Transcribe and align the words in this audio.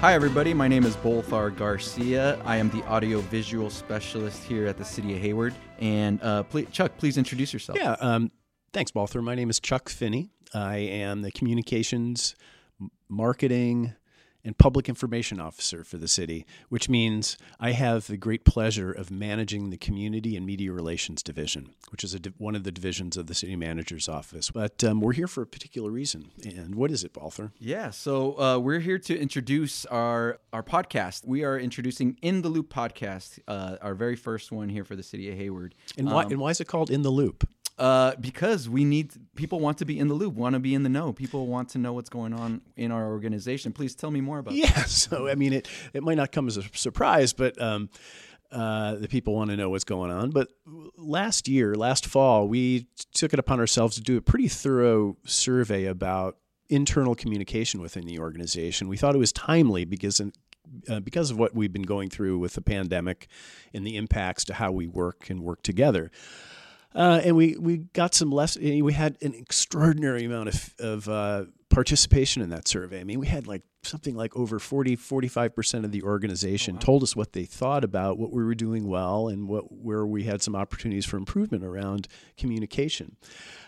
Hi, 0.00 0.14
everybody. 0.14 0.54
My 0.54 0.68
name 0.68 0.84
is 0.84 0.96
Bolthar 0.96 1.54
Garcia. 1.56 2.40
I 2.44 2.56
am 2.56 2.70
the 2.70 2.82
audiovisual 2.84 3.68
specialist 3.68 4.44
here 4.44 4.66
at 4.66 4.78
the 4.78 4.84
City 4.84 5.14
of 5.14 5.20
Hayward. 5.20 5.54
And 5.80 6.22
uh, 6.22 6.44
ple 6.44 6.62
Chuck, 6.70 6.96
please 6.98 7.18
introduce 7.18 7.52
yourself. 7.52 7.76
Yeah, 7.78 7.92
um, 8.00 8.30
thanks, 8.72 8.92
Bolthar. 8.92 9.22
My 9.22 9.34
name 9.34 9.50
is 9.50 9.58
Chuck 9.58 9.88
Finney. 9.88 10.30
I 10.54 10.76
am 10.76 11.22
the 11.22 11.32
communications, 11.32 12.36
m- 12.80 12.90
marketing, 13.08 13.92
and 14.44 14.56
public 14.56 14.88
information 14.88 15.40
officer 15.40 15.84
for 15.84 15.96
the 15.98 16.08
city, 16.08 16.46
which 16.68 16.88
means 16.88 17.36
I 17.58 17.72
have 17.72 18.06
the 18.06 18.16
great 18.16 18.44
pleasure 18.44 18.90
of 18.92 19.10
managing 19.10 19.70
the 19.70 19.76
community 19.76 20.36
and 20.36 20.46
media 20.46 20.72
relations 20.72 21.22
division, 21.22 21.70
which 21.90 22.04
is 22.04 22.14
a 22.14 22.18
one 22.38 22.54
of 22.54 22.64
the 22.64 22.72
divisions 22.72 23.16
of 23.16 23.26
the 23.26 23.34
city 23.34 23.56
manager's 23.56 24.08
office. 24.08 24.50
But 24.50 24.82
um, 24.84 25.00
we're 25.00 25.12
here 25.12 25.26
for 25.28 25.42
a 25.42 25.46
particular 25.46 25.90
reason. 25.90 26.30
And 26.44 26.74
what 26.74 26.90
is 26.90 27.04
it, 27.04 27.12
Balther? 27.12 27.52
Yeah, 27.58 27.90
so 27.90 28.38
uh, 28.40 28.58
we're 28.58 28.80
here 28.80 28.98
to 28.98 29.18
introduce 29.18 29.84
our 29.86 30.38
our 30.52 30.62
podcast. 30.62 31.26
We 31.26 31.44
are 31.44 31.58
introducing 31.58 32.16
In 32.22 32.42
the 32.42 32.48
Loop 32.48 32.72
podcast, 32.72 33.38
uh, 33.48 33.76
our 33.82 33.94
very 33.94 34.16
first 34.16 34.52
one 34.52 34.68
here 34.68 34.84
for 34.84 34.96
the 34.96 35.02
City 35.02 35.30
of 35.30 35.36
Hayward. 35.36 35.74
And 35.96 36.10
why, 36.10 36.24
Um, 36.24 36.32
and 36.32 36.40
why 36.40 36.50
is 36.50 36.60
it 36.60 36.66
called 36.66 36.90
In 36.90 37.02
the 37.02 37.10
Loop? 37.10 37.48
Uh, 37.78 38.16
because 38.20 38.68
we 38.68 38.84
need 38.84 39.12
people 39.36 39.60
want 39.60 39.78
to 39.78 39.84
be 39.84 40.00
in 40.00 40.08
the 40.08 40.14
loop, 40.14 40.34
want 40.34 40.54
to 40.54 40.58
be 40.58 40.74
in 40.74 40.82
the 40.82 40.88
know. 40.88 41.12
People 41.12 41.46
want 41.46 41.68
to 41.68 41.78
know 41.78 41.92
what's 41.92 42.10
going 42.10 42.32
on 42.32 42.60
in 42.76 42.90
our 42.90 43.06
organization. 43.06 43.72
Please 43.72 43.94
tell 43.94 44.10
me 44.10 44.20
more 44.20 44.40
about. 44.40 44.50
that. 44.50 44.58
Yeah, 44.58 44.82
so 44.86 45.28
I 45.28 45.36
mean, 45.36 45.52
it 45.52 45.68
it 45.92 46.02
might 46.02 46.16
not 46.16 46.32
come 46.32 46.48
as 46.48 46.56
a 46.56 46.64
surprise, 46.72 47.32
but 47.32 47.60
um, 47.62 47.88
uh, 48.50 48.96
the 48.96 49.06
people 49.06 49.32
want 49.34 49.50
to 49.50 49.56
know 49.56 49.70
what's 49.70 49.84
going 49.84 50.10
on. 50.10 50.30
But 50.30 50.48
last 50.96 51.46
year, 51.46 51.76
last 51.76 52.04
fall, 52.06 52.48
we 52.48 52.88
took 53.14 53.32
it 53.32 53.38
upon 53.38 53.60
ourselves 53.60 53.94
to 53.94 54.02
do 54.02 54.16
a 54.16 54.22
pretty 54.22 54.48
thorough 54.48 55.16
survey 55.24 55.84
about 55.84 56.36
internal 56.68 57.14
communication 57.14 57.80
within 57.80 58.06
the 58.06 58.18
organization. 58.18 58.88
We 58.88 58.96
thought 58.96 59.14
it 59.14 59.18
was 59.18 59.32
timely 59.32 59.84
because. 59.84 60.20
uh, 60.20 61.00
because 61.00 61.30
of 61.30 61.38
what 61.38 61.54
we've 61.54 61.72
been 61.72 61.80
going 61.80 62.10
through 62.10 62.38
with 62.38 62.52
the 62.52 62.60
pandemic 62.60 63.26
and 63.72 63.86
the 63.86 63.96
impacts 63.96 64.44
to 64.44 64.52
how 64.52 64.70
we 64.70 64.86
work 64.86 65.30
and 65.30 65.40
work 65.40 65.62
together, 65.62 66.10
uh, 66.98 67.20
and 67.24 67.36
we, 67.36 67.56
we 67.56 67.76
got 67.76 68.12
some 68.12 68.32
less, 68.32 68.58
we 68.58 68.92
had 68.92 69.16
an 69.22 69.32
extraordinary 69.32 70.24
amount 70.24 70.48
of, 70.48 70.74
of 70.80 71.08
uh, 71.08 71.44
participation 71.70 72.42
in 72.42 72.50
that 72.50 72.66
survey. 72.66 72.98
I 72.98 73.04
mean, 73.04 73.20
we 73.20 73.28
had 73.28 73.46
like 73.46 73.62
something 73.84 74.16
like 74.16 74.36
over 74.36 74.58
40, 74.58 74.96
45% 74.96 75.84
of 75.84 75.92
the 75.92 76.02
organization 76.02 76.76
told 76.76 77.04
us 77.04 77.14
what 77.14 77.34
they 77.34 77.44
thought 77.44 77.84
about 77.84 78.18
what 78.18 78.32
we 78.32 78.42
were 78.42 78.56
doing 78.56 78.88
well 78.88 79.28
and 79.28 79.48
what, 79.48 79.70
where 79.70 80.04
we 80.04 80.24
had 80.24 80.42
some 80.42 80.56
opportunities 80.56 81.06
for 81.06 81.18
improvement 81.18 81.62
around 81.62 82.08
communication. 82.36 83.16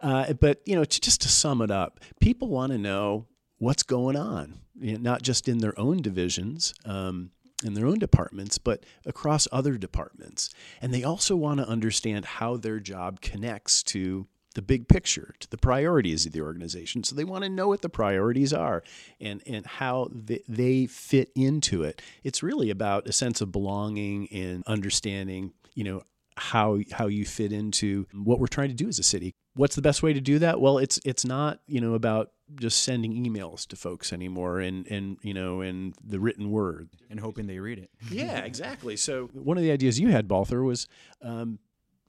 Uh, 0.00 0.32
but, 0.32 0.60
you 0.64 0.74
know, 0.74 0.82
to, 0.82 1.00
just 1.00 1.20
to 1.20 1.28
sum 1.28 1.62
it 1.62 1.70
up, 1.70 2.00
people 2.20 2.48
want 2.48 2.72
to 2.72 2.78
know 2.78 3.26
what's 3.58 3.84
going 3.84 4.16
on, 4.16 4.58
you 4.80 4.94
know, 4.94 4.98
not 4.98 5.22
just 5.22 5.48
in 5.48 5.58
their 5.58 5.78
own 5.78 6.02
divisions. 6.02 6.74
Um, 6.84 7.30
in 7.62 7.74
their 7.74 7.86
own 7.86 7.98
departments, 7.98 8.58
but 8.58 8.84
across 9.06 9.48
other 9.52 9.76
departments. 9.76 10.50
And 10.80 10.92
they 10.92 11.04
also 11.04 11.36
want 11.36 11.60
to 11.60 11.68
understand 11.68 12.24
how 12.24 12.56
their 12.56 12.80
job 12.80 13.20
connects 13.20 13.82
to 13.84 14.26
the 14.54 14.62
big 14.62 14.88
picture, 14.88 15.34
to 15.40 15.48
the 15.50 15.56
priorities 15.56 16.26
of 16.26 16.32
the 16.32 16.42
organization. 16.42 17.04
So 17.04 17.14
they 17.14 17.24
want 17.24 17.44
to 17.44 17.50
know 17.50 17.68
what 17.68 17.82
the 17.82 17.88
priorities 17.88 18.52
are 18.52 18.82
and, 19.20 19.42
and 19.46 19.64
how 19.64 20.08
they, 20.12 20.42
they 20.48 20.86
fit 20.86 21.30
into 21.34 21.82
it. 21.84 22.02
It's 22.22 22.42
really 22.42 22.70
about 22.70 23.08
a 23.08 23.12
sense 23.12 23.40
of 23.40 23.50
belonging 23.50 24.28
and 24.30 24.62
understanding, 24.66 25.52
you 25.74 25.84
know, 25.84 26.02
how 26.36 26.78
how 26.90 27.08
you 27.08 27.26
fit 27.26 27.52
into 27.52 28.06
what 28.14 28.40
we're 28.40 28.46
trying 28.46 28.68
to 28.68 28.74
do 28.74 28.88
as 28.88 28.98
a 28.98 29.02
city. 29.02 29.34
What's 29.54 29.76
the 29.76 29.82
best 29.82 30.02
way 30.02 30.14
to 30.14 30.20
do 30.20 30.38
that? 30.38 30.60
Well, 30.60 30.78
it's 30.78 30.98
it's 31.04 31.26
not, 31.26 31.60
you 31.66 31.80
know, 31.80 31.92
about 31.92 32.30
just 32.60 32.82
sending 32.82 33.12
emails 33.14 33.66
to 33.68 33.76
folks 33.76 34.12
anymore 34.12 34.60
and 34.60 34.86
and 34.88 35.18
you 35.22 35.34
know 35.34 35.60
and 35.60 35.94
the 36.04 36.18
written 36.20 36.50
word 36.50 36.88
And 37.10 37.20
hoping 37.20 37.46
they 37.46 37.58
read 37.58 37.78
it. 37.78 37.90
yeah, 38.10 38.38
exactly. 38.44 38.96
So 38.96 39.26
one 39.32 39.56
of 39.56 39.62
the 39.62 39.70
ideas 39.72 39.98
you 40.00 40.08
had, 40.08 40.28
Balther, 40.28 40.62
was 40.62 40.86
um, 41.22 41.58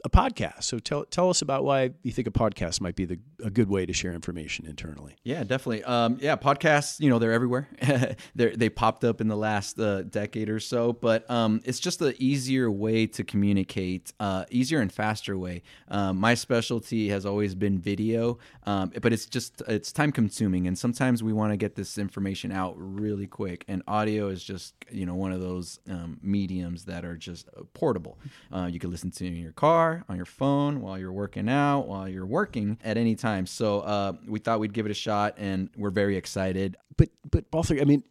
a 0.04 0.10
podcast. 0.10 0.64
So 0.64 0.80
tell 0.80 1.06
tell 1.06 1.30
us 1.30 1.42
about 1.42 1.64
why 1.64 1.92
you 2.04 2.12
think 2.12 2.28
a 2.28 2.32
podcast 2.32 2.82
might 2.82 2.96
be 2.96 3.06
the, 3.06 3.20
a 3.44 3.50
good 3.50 3.70
way 3.70 3.86
to 3.86 3.94
share 3.94 4.14
information 4.14 4.66
internally. 4.66 5.16
Yeah, 5.24 5.44
definitely. 5.44 5.84
Um, 5.86 6.18
yeah, 6.20 6.36
podcasts, 6.36 7.00
you 7.00 7.10
know, 7.10 7.20
they're 7.20 7.32
everywhere. 7.32 7.70
they 8.36 8.56
they 8.56 8.70
popped 8.70 9.04
up 9.04 9.22
in 9.22 9.28
the 9.30 9.38
last 9.38 9.80
uh, 9.80 10.02
decade 10.04 10.50
or 10.50 10.60
so, 10.60 10.92
but 10.92 11.30
um, 11.32 11.62
it's 11.64 11.80
just 11.80 12.02
an 12.02 12.14
easier 12.18 12.70
way 12.70 13.08
to 13.08 13.24
communicate, 13.24 14.12
uh, 14.20 14.44
easier 14.50 14.82
and 14.82 14.92
faster 14.92 15.38
way. 15.38 15.64
Um, 15.88 16.18
my 16.18 16.34
specialty 16.34 17.10
has 17.10 17.26
always 17.26 17.56
been 17.56 17.80
video, 17.80 18.40
um, 18.66 18.92
but 19.02 19.14
it's 19.14 19.26
just 19.26 19.62
it's 19.68 19.94
time 19.94 20.12
consuming, 20.12 20.68
and 20.68 20.78
sometimes 20.78 21.24
we 21.24 21.32
want 21.32 21.54
to 21.54 21.58
get 21.58 21.76
this 21.76 21.98
information 21.98 22.52
out 22.52 22.76
really 22.78 23.28
quick. 23.28 23.64
And 23.70 23.82
audio 23.88 24.28
is 24.28 24.44
just 24.44 24.76
you 24.92 25.06
know 25.06 25.16
one 25.16 25.32
of 25.32 25.40
those 25.40 25.80
um, 25.90 26.20
mediums 26.22 26.86
that 26.86 27.06
are 27.06 27.16
just 27.16 27.48
uh, 27.58 27.64
portable. 27.74 28.18
Uh, 28.52 28.70
you 28.72 28.80
can 28.80 28.92
listen 28.92 29.10
to 29.12 29.26
in 29.26 29.36
your 29.36 29.54
car, 29.54 29.93
on 30.10 30.16
your 30.16 30.26
phone, 30.26 30.82
while 30.82 30.98
you're 30.98 31.12
working 31.12 31.50
out, 31.50 31.88
while 31.88 32.08
you're 32.08 32.26
working, 32.26 32.78
at 32.84 32.98
any 32.98 33.16
time. 33.16 33.46
So 33.46 33.82
uh, 33.82 34.14
we 34.28 34.40
thought 34.40 34.60
we'd 34.60 34.74
give 34.74 34.86
it 34.86 34.92
a 34.92 34.96
shot, 34.96 35.36
and 35.38 35.70
we're 35.76 35.92
very 35.92 36.18
excited. 36.18 36.78
But 36.98 37.10
but 37.30 37.50
Balther, 37.52 37.80
I 37.80 37.86
mean, 37.86 38.04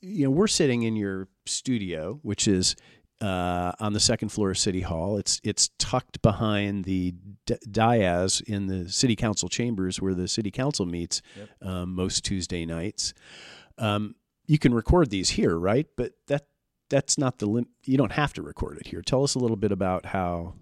you 0.00 0.24
know, 0.24 0.30
we're 0.30 0.46
sitting 0.46 0.82
in 0.82 0.96
your 0.96 1.28
studio, 1.46 2.18
which 2.22 2.48
is 2.48 2.76
uh, 3.20 3.72
on 3.80 3.92
the 3.92 4.00
second 4.00 4.30
floor 4.30 4.50
of 4.50 4.58
City 4.58 4.80
Hall. 4.80 5.18
It's 5.18 5.40
it's 5.44 5.70
tucked 5.78 6.22
behind 6.22 6.84
the 6.84 7.14
d- 7.46 7.56
dais 7.70 8.40
in 8.46 8.66
the 8.66 8.90
City 8.90 9.16
Council 9.16 9.48
chambers 9.48 10.00
where 10.00 10.14
the 10.14 10.28
City 10.28 10.50
Council 10.50 10.86
meets 10.86 11.20
um, 11.62 11.94
most 11.94 12.24
Tuesday 12.24 12.64
nights. 12.64 13.12
Um, 13.78 14.14
you 14.46 14.58
can 14.58 14.74
record 14.74 15.10
these 15.10 15.30
here, 15.30 15.56
right? 15.58 15.86
But 15.96 16.12
that 16.28 16.46
that's 16.88 17.18
not 17.18 17.38
the 17.38 17.46
lim- 17.46 17.68
you 17.84 17.96
don't 17.96 18.12
have 18.12 18.32
to 18.34 18.42
record 18.42 18.78
it 18.78 18.88
here. 18.88 19.02
Tell 19.02 19.22
us 19.22 19.34
a 19.34 19.38
little 19.38 19.56
bit 19.56 19.70
about 19.70 20.06
how 20.06 20.54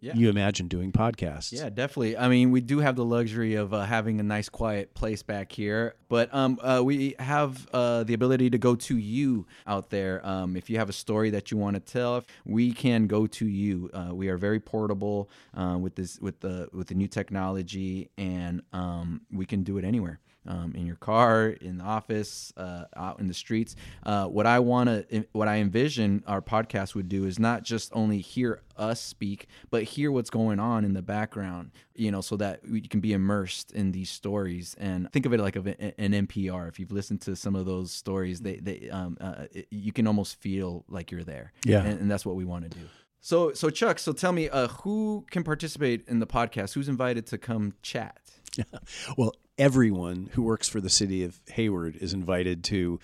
Yeah. 0.00 0.14
you 0.14 0.28
imagine 0.28 0.68
doing 0.68 0.92
podcasts. 0.92 1.52
Yeah, 1.52 1.70
definitely. 1.70 2.16
I 2.16 2.28
mean, 2.28 2.50
we 2.50 2.60
do 2.60 2.80
have 2.80 2.96
the 2.96 3.04
luxury 3.04 3.54
of 3.54 3.72
uh, 3.72 3.84
having 3.84 4.20
a 4.20 4.22
nice, 4.22 4.48
quiet 4.48 4.94
place 4.94 5.22
back 5.22 5.50
here, 5.50 5.94
but 6.08 6.32
um, 6.34 6.58
uh, 6.62 6.82
we 6.84 7.14
have 7.18 7.66
uh, 7.72 8.04
the 8.04 8.14
ability 8.14 8.50
to 8.50 8.58
go 8.58 8.74
to 8.76 8.96
you 8.98 9.46
out 9.66 9.90
there. 9.90 10.24
Um, 10.26 10.56
if 10.56 10.68
you 10.68 10.78
have 10.78 10.90
a 10.90 10.92
story 10.92 11.30
that 11.30 11.50
you 11.50 11.56
want 11.56 11.74
to 11.74 11.80
tell, 11.80 12.24
we 12.44 12.72
can 12.72 13.06
go 13.06 13.26
to 13.26 13.46
you. 13.46 13.90
Uh, 13.92 14.14
we 14.14 14.28
are 14.28 14.36
very 14.36 14.60
portable 14.60 15.30
uh, 15.56 15.78
with 15.80 15.94
this, 15.94 16.20
with 16.20 16.40
the 16.40 16.68
with 16.72 16.88
the 16.88 16.94
new 16.94 17.08
technology, 17.08 18.10
and 18.18 18.62
um, 18.72 19.22
we 19.32 19.46
can 19.46 19.62
do 19.62 19.78
it 19.78 19.84
anywhere. 19.84 20.20
Um, 20.48 20.72
in 20.76 20.86
your 20.86 20.96
car, 20.96 21.48
in 21.48 21.78
the 21.78 21.84
office, 21.84 22.52
uh, 22.56 22.84
out 22.96 23.18
in 23.20 23.26
the 23.26 23.34
streets. 23.34 23.74
Uh, 24.04 24.26
what 24.26 24.46
I 24.46 24.58
want 24.60 24.88
to, 25.10 25.26
what 25.32 25.48
I 25.48 25.56
envision 25.56 26.22
our 26.26 26.40
podcast 26.40 26.94
would 26.94 27.08
do 27.08 27.24
is 27.24 27.38
not 27.38 27.62
just 27.64 27.90
only 27.94 28.18
hear 28.18 28.62
us 28.76 29.00
speak, 29.00 29.48
but 29.70 29.82
hear 29.82 30.12
what's 30.12 30.30
going 30.30 30.60
on 30.60 30.84
in 30.84 30.92
the 30.92 31.02
background, 31.02 31.70
you 31.94 32.10
know, 32.10 32.20
so 32.20 32.36
that 32.36 32.60
we 32.70 32.80
can 32.80 33.00
be 33.00 33.12
immersed 33.12 33.72
in 33.72 33.92
these 33.92 34.10
stories 34.10 34.76
and 34.78 35.10
think 35.12 35.26
of 35.26 35.32
it 35.32 35.40
like 35.40 35.56
a- 35.56 36.00
an 36.00 36.12
NPR. 36.26 36.68
If 36.68 36.78
you've 36.78 36.92
listened 36.92 37.22
to 37.22 37.34
some 37.34 37.56
of 37.56 37.66
those 37.66 37.90
stories, 37.90 38.40
they, 38.40 38.56
they, 38.56 38.88
um, 38.90 39.16
uh, 39.20 39.46
it- 39.52 39.66
you 39.70 39.92
can 39.92 40.06
almost 40.06 40.36
feel 40.40 40.84
like 40.88 41.10
you're 41.10 41.24
there. 41.24 41.52
Yeah. 41.64 41.82
And, 41.82 42.00
and 42.00 42.10
that's 42.10 42.24
what 42.26 42.36
we 42.36 42.44
want 42.44 42.70
to 42.70 42.78
do. 42.78 42.84
So, 43.20 43.52
so 43.54 43.70
Chuck, 43.70 43.98
so 43.98 44.12
tell 44.12 44.30
me, 44.32 44.48
uh, 44.48 44.68
who 44.68 45.24
can 45.30 45.42
participate 45.42 46.06
in 46.06 46.20
the 46.20 46.26
podcast? 46.26 46.74
Who's 46.74 46.88
invited 46.88 47.26
to 47.28 47.38
come 47.38 47.72
chat? 47.82 48.20
Yeah. 48.56 48.64
Well, 49.18 49.32
everyone 49.58 50.30
who 50.32 50.42
works 50.42 50.68
for 50.68 50.80
the 50.80 50.90
city 50.90 51.24
of 51.24 51.40
Hayward 51.48 51.96
is 51.96 52.12
invited 52.12 52.64
to 52.64 53.00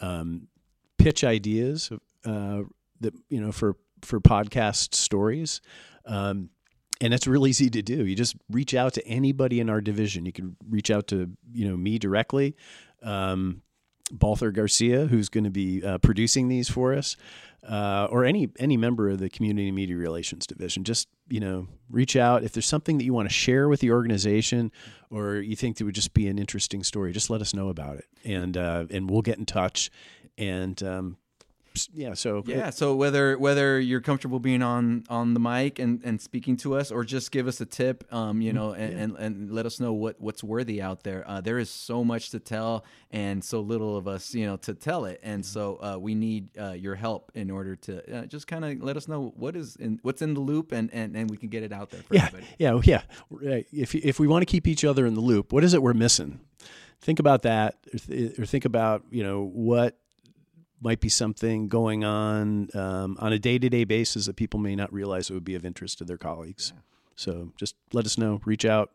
um, 0.00 0.48
pitch 0.98 1.24
ideas 1.24 1.90
uh, 2.24 2.62
that 3.00 3.14
you 3.28 3.40
know 3.40 3.52
for 3.52 3.76
for 4.02 4.20
podcast 4.20 4.94
stories. 4.94 5.60
Um, 6.06 6.50
and 7.00 7.12
it's 7.12 7.26
real 7.26 7.46
easy 7.46 7.70
to 7.70 7.82
do. 7.82 8.06
You 8.06 8.14
just 8.14 8.36
reach 8.50 8.74
out 8.74 8.94
to 8.94 9.06
anybody 9.06 9.60
in 9.60 9.68
our 9.68 9.80
division. 9.80 10.26
You 10.26 10.32
can 10.32 10.56
reach 10.68 10.90
out 10.90 11.08
to 11.08 11.30
you 11.52 11.68
know 11.68 11.76
me 11.76 11.98
directly, 11.98 12.56
um, 13.02 13.62
Balther 14.10 14.50
Garcia, 14.50 15.06
who's 15.06 15.28
going 15.28 15.44
to 15.44 15.50
be 15.50 15.82
uh, 15.84 15.98
producing 15.98 16.48
these 16.48 16.68
for 16.68 16.94
us, 16.94 17.16
uh, 17.68 18.08
or 18.10 18.24
any 18.24 18.50
any 18.58 18.76
member 18.76 19.08
of 19.08 19.18
the 19.18 19.28
community 19.28 19.70
media 19.72 19.96
relations 19.96 20.46
division. 20.46 20.84
Just 20.84 21.08
you 21.28 21.40
know, 21.40 21.66
reach 21.90 22.16
out 22.16 22.42
if 22.42 22.52
there's 22.52 22.66
something 22.66 22.98
that 22.98 23.04
you 23.04 23.14
want 23.14 23.28
to 23.28 23.34
share 23.34 23.68
with 23.68 23.80
the 23.80 23.90
organization, 23.90 24.70
or 25.10 25.36
you 25.36 25.56
think 25.56 25.78
that 25.78 25.84
would 25.84 25.94
just 25.94 26.14
be 26.14 26.28
an 26.28 26.38
interesting 26.38 26.82
story. 26.82 27.12
Just 27.12 27.30
let 27.30 27.40
us 27.40 27.54
know 27.54 27.68
about 27.68 27.96
it, 27.96 28.06
and 28.24 28.56
uh, 28.56 28.84
and 28.90 29.08
we'll 29.08 29.22
get 29.22 29.38
in 29.38 29.46
touch. 29.46 29.90
And 30.36 30.82
um, 30.82 31.16
yeah. 31.92 32.14
So 32.14 32.42
Yeah, 32.46 32.70
so 32.70 32.94
whether 32.94 33.36
whether 33.38 33.80
you're 33.80 34.00
comfortable 34.00 34.38
being 34.38 34.62
on 34.62 35.04
on 35.08 35.34
the 35.34 35.40
mic 35.40 35.78
and, 35.78 36.00
and 36.04 36.20
speaking 36.20 36.56
to 36.58 36.76
us, 36.76 36.90
or 36.90 37.04
just 37.04 37.30
give 37.30 37.46
us 37.48 37.60
a 37.60 37.66
tip, 37.66 38.04
um, 38.12 38.40
you 38.40 38.52
know, 38.52 38.72
and, 38.72 38.98
and, 38.98 39.16
and 39.16 39.52
let 39.52 39.66
us 39.66 39.80
know 39.80 39.92
what 39.92 40.20
what's 40.20 40.42
worthy 40.44 40.80
out 40.80 41.02
there. 41.02 41.24
Uh, 41.28 41.40
there 41.40 41.58
is 41.58 41.70
so 41.70 42.04
much 42.04 42.30
to 42.30 42.40
tell, 42.40 42.84
and 43.10 43.42
so 43.42 43.60
little 43.60 43.96
of 43.96 44.06
us, 44.06 44.34
you 44.34 44.46
know, 44.46 44.56
to 44.58 44.74
tell 44.74 45.04
it, 45.04 45.20
and 45.22 45.44
so 45.44 45.78
uh, 45.82 45.98
we 45.98 46.14
need 46.14 46.56
uh, 46.58 46.72
your 46.72 46.94
help 46.94 47.32
in 47.34 47.50
order 47.50 47.76
to 47.76 48.18
uh, 48.18 48.26
just 48.26 48.46
kind 48.46 48.64
of 48.64 48.82
let 48.82 48.96
us 48.96 49.08
know 49.08 49.32
what 49.36 49.56
is 49.56 49.76
in 49.76 49.98
what's 50.02 50.22
in 50.22 50.34
the 50.34 50.40
loop, 50.40 50.72
and, 50.72 50.92
and 50.92 51.16
and 51.16 51.30
we 51.30 51.36
can 51.36 51.48
get 51.48 51.62
it 51.62 51.72
out 51.72 51.90
there 51.90 52.02
for 52.02 52.14
yeah, 52.14 52.26
everybody. 52.26 52.46
yeah, 52.58 52.78
yeah. 52.84 53.60
If 53.72 53.94
if 53.94 54.20
we 54.20 54.26
want 54.26 54.42
to 54.42 54.46
keep 54.46 54.66
each 54.66 54.84
other 54.84 55.06
in 55.06 55.14
the 55.14 55.20
loop, 55.20 55.52
what 55.52 55.64
is 55.64 55.74
it 55.74 55.82
we're 55.82 55.94
missing? 55.94 56.40
Think 57.00 57.18
about 57.18 57.42
that, 57.42 57.76
or, 57.92 57.98
th- 57.98 58.38
or 58.38 58.46
think 58.46 58.64
about 58.64 59.04
you 59.10 59.22
know 59.22 59.42
what 59.44 59.98
might 60.80 61.00
be 61.00 61.08
something 61.08 61.68
going 61.68 62.04
on 62.04 62.68
um, 62.74 63.16
on 63.20 63.32
a 63.32 63.38
day 63.38 63.58
to 63.58 63.68
day 63.68 63.84
basis 63.84 64.26
that 64.26 64.36
people 64.36 64.60
may 64.60 64.76
not 64.76 64.92
realize 64.92 65.30
it 65.30 65.34
would 65.34 65.44
be 65.44 65.54
of 65.54 65.64
interest 65.64 65.98
to 65.98 66.04
their 66.04 66.18
colleagues. 66.18 66.72
So 67.16 67.52
just 67.56 67.76
let 67.92 68.06
us 68.06 68.18
know. 68.18 68.40
Reach 68.44 68.64
out. 68.64 68.90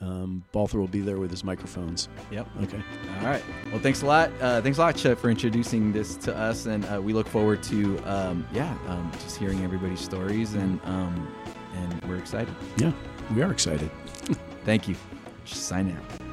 Um, 0.00 0.44
Balther 0.52 0.78
will 0.78 0.88
be 0.88 1.00
there 1.00 1.18
with 1.18 1.30
his 1.30 1.44
microphones. 1.44 2.08
Yep. 2.30 2.48
Okay. 2.62 2.82
All 3.18 3.26
right. 3.26 3.42
Well, 3.70 3.80
thanks 3.80 4.00
a 4.00 4.06
lot. 4.06 4.30
Uh, 4.40 4.62
thanks 4.62 4.78
a 4.78 4.80
lot, 4.80 4.96
Chet, 4.96 5.18
for 5.18 5.28
introducing 5.28 5.92
this 5.92 6.16
to 6.16 6.34
us, 6.34 6.64
and 6.64 6.86
uh, 6.86 7.02
we 7.02 7.12
look 7.12 7.26
forward 7.28 7.62
to, 7.64 7.98
um, 8.10 8.46
yeah, 8.52 8.74
um, 8.88 9.12
just 9.22 9.36
hearing 9.36 9.62
everybody's 9.62 10.00
stories, 10.00 10.54
and 10.54 10.80
um, 10.84 11.28
and 11.74 12.02
we're 12.04 12.16
excited. 12.16 12.54
Yeah, 12.78 12.92
we 13.34 13.42
are 13.42 13.52
excited. 13.52 13.90
Thank 14.64 14.88
you. 14.88 14.96
Just 15.44 15.64
sign 15.64 15.90
out. 15.90 16.29